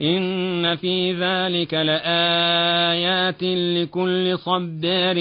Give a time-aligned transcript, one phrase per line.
[0.00, 5.16] إن في ذلك لآيات لكل صبار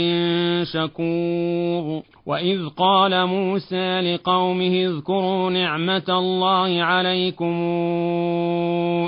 [0.64, 7.56] شكور وإذ قال موسى لقومه اذكروا نعمة الله عليكم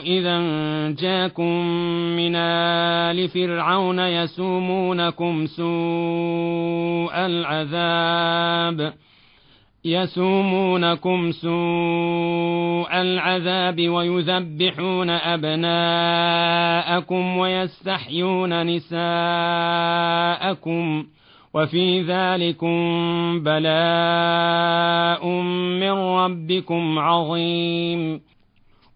[0.06, 0.40] إذا
[0.92, 1.66] جاكم
[2.16, 8.94] من آل فرعون يسومونكم سوء العذاب
[9.86, 16.58] يسومونكم سوء العذاب ويذبحون أبناءكم
[17.38, 19.06] ويستحيون نساءكم
[21.54, 22.80] وفي ذلكم
[23.44, 25.28] بلاء
[25.80, 28.29] من ربكم عظيم.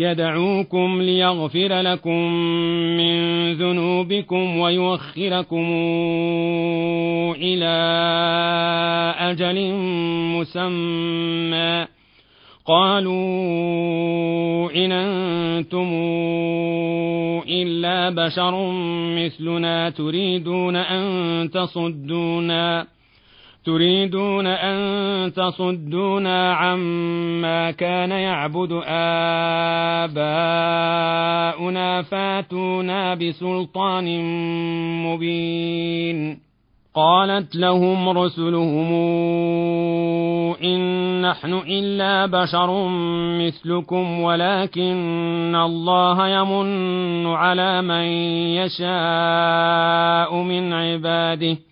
[0.00, 2.32] يدعوكم ليغفر لكم
[2.96, 5.66] من ذنوبكم ويؤخركم
[7.36, 7.76] إلى
[9.18, 9.74] أجل
[10.34, 11.86] مسمى.
[12.66, 13.14] قالوا
[14.76, 15.88] إن أنتم
[17.48, 18.72] إلا بشر
[19.16, 22.86] مثلنا تريدون أن تصدونا.
[23.64, 28.80] تريدون أن تصدونا عما كان يعبد
[30.06, 34.20] آباؤنا فاتونا بسلطان
[35.06, 36.50] مبين.
[36.94, 38.92] قالت لهم رسلهم
[40.64, 40.80] إن
[41.22, 42.88] نحن إلا بشر
[43.38, 48.04] مثلكم ولكن الله يمن على من
[48.58, 51.69] يشاء من عباده.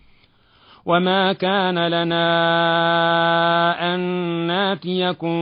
[0.89, 2.25] وما كان لنا
[3.95, 3.99] أن
[4.47, 5.37] ناتيكم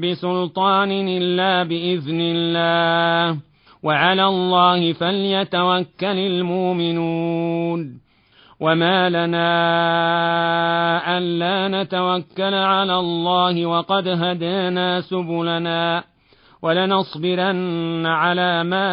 [0.00, 3.38] بسلطان إلا بإذن الله
[3.82, 8.00] وعلى الله فليتوكل المؤمنون
[8.60, 9.48] وما لنا
[11.18, 16.04] ألا نتوكل على الله وقد هدانا سبلنا
[16.62, 18.86] ولنصبرن على ما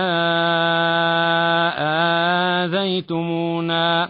[2.66, 4.10] آذيتمونا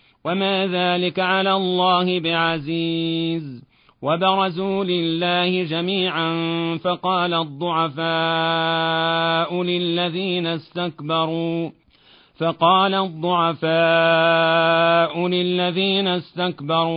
[0.25, 3.63] وما ذلك على الله بعزيز
[4.01, 6.33] وبرزوا لله جميعا
[6.83, 8.03] فقال الضعفاء
[9.63, 11.69] للذين استكبروا
[12.37, 13.67] فقال الضعفاء
[15.27, 16.91] للذين استكبروا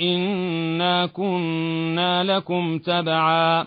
[0.00, 3.66] إنا كنا لكم تبعا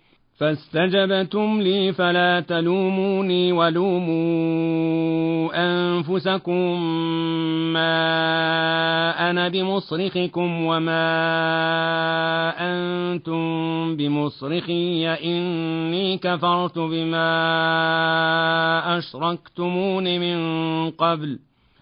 [0.41, 4.21] فاستجبتم لي فلا تلوموني ولوموا
[5.55, 6.83] أنفسكم
[7.73, 11.03] ما أنا بمصرخكم وما
[12.59, 17.27] أنتم بمصرخي إني كفرت بما
[18.97, 20.39] أشركتمون من
[20.89, 21.39] قبل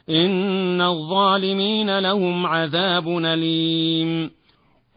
[0.09, 4.38] إن الظالمين لهم عذاب أليم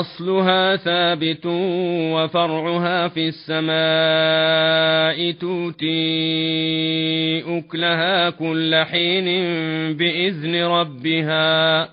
[0.00, 1.46] أصلها ثابت
[2.14, 3.72] وفرعها في السماء
[5.32, 5.92] توتي
[7.58, 9.24] أكلها كل حين
[9.96, 11.88] بإذن ربها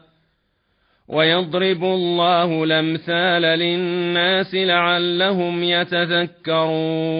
[1.08, 7.20] ويضرب الله الأمثال للناس لعلهم يتذكرون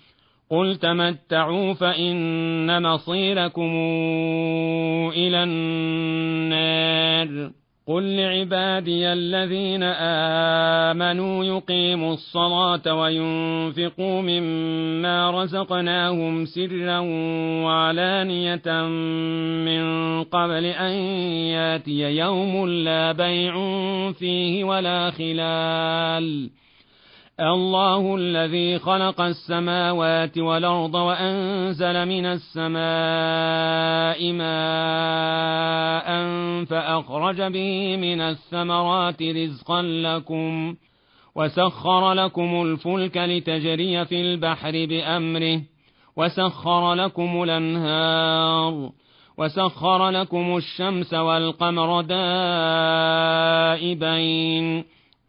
[0.51, 3.71] قل تمتعوا فإن مصيركم
[5.15, 7.51] إلى النار
[7.87, 16.99] قل لعبادي الذين آمنوا يقيموا الصلاة وينفقوا مما رزقناهم سرا
[17.63, 18.85] وعلانية
[19.65, 19.83] من
[20.23, 20.91] قبل أن
[21.55, 23.53] ياتي يوم لا بيع
[24.11, 26.49] فيه ولا خلال
[27.41, 32.71] الله الذي خلق السماوات والأرض وأنزل من السماء
[34.31, 36.07] ماء
[36.65, 40.75] فأخرج به من الثمرات رزقا لكم
[41.35, 45.61] وسخر لكم الفلك لتجري في البحر بأمره
[46.17, 48.89] وسخر لكم الأنهار
[49.37, 52.01] وسخر لكم الشمس والقمر
[53.81, 54.83] دائبين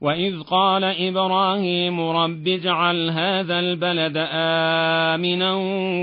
[0.00, 5.54] وإذ قال إبراهيم رب اجعل هذا البلد آمنا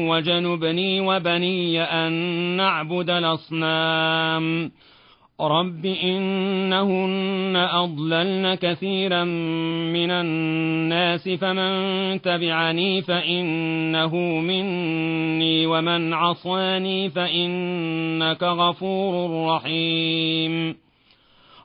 [0.10, 2.12] وجنبني وبني أن
[2.58, 4.72] نعبد الأصنام
[5.42, 9.24] رب إنهن أضللن كثيرا
[9.94, 20.87] من الناس فمن تبعني فإنه مني ومن عصاني فإنك غفور رحيم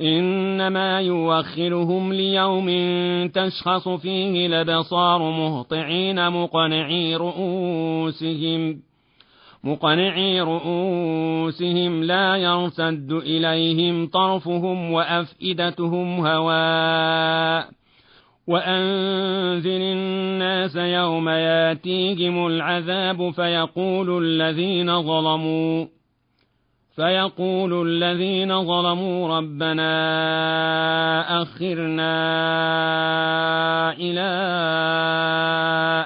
[0.00, 2.68] إنما يوخرهم ليوم
[3.28, 8.80] تشخص فيه الأبصار مهطعين مقنعي رؤوسهم
[9.64, 17.68] مقنعي رؤوسهم لا يرتد إليهم طرفهم وأفئدتهم هواء.
[18.48, 25.86] وأنذر الناس يوم ياتيهم العذاب فيقول الذين ظلموا
[26.96, 29.92] فيقول الذين ظلموا ربنا
[31.42, 32.12] أخرنا
[33.92, 34.30] إلى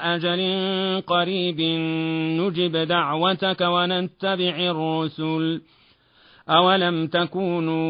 [0.05, 0.41] أجل
[1.07, 1.61] قريب
[2.41, 5.63] نجب دعوتك ونتبع الرسل.
[6.51, 7.81] أولم تكونوا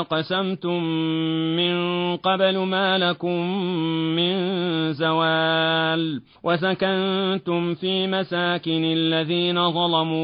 [0.00, 0.82] أقسمتم
[1.56, 3.40] من قبل ما لكم
[4.16, 4.32] من
[4.92, 10.20] زوال وسكنتم في مساكن الذين ظلموا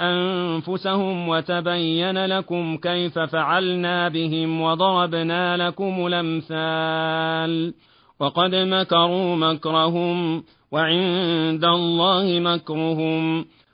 [0.00, 7.74] أنفسهم وتبين لكم كيف فعلنا بهم وضربنا لكم الأمثال
[8.20, 13.44] وقد مكروا مكرهم وعند الله مكرهم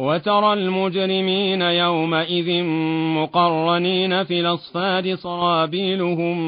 [0.00, 2.64] وترى المجرمين يومئذ
[3.14, 6.38] مقرنين في الأصفاد صرابيلهم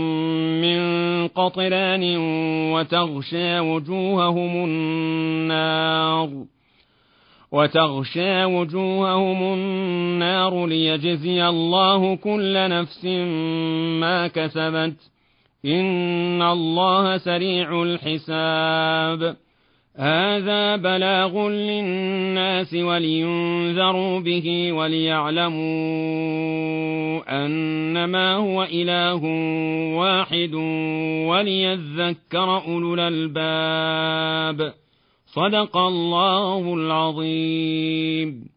[0.61, 0.81] من
[1.29, 2.17] قطران
[2.73, 6.31] وتغشى وجوههم النار
[7.53, 13.05] وتغشى وجوههم النار ليجزي الله كل نفس
[14.01, 14.97] ما كسبت
[15.65, 19.37] إن الله سريع الحساب
[19.97, 25.63] هذا بلاغ للناس ولينذروا به وليعلموا
[27.45, 29.25] أنما هو إله
[29.97, 30.55] واحد
[31.29, 34.73] وليذكر أولو الألباب.
[35.27, 38.52] صدق الله العظيم.